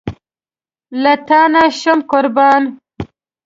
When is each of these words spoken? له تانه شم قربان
له 1.01 1.13
تانه 1.27 1.63
شم 1.79 1.99
قربان 2.11 2.63